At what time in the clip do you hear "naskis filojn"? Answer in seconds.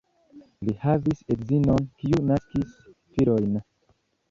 2.33-3.63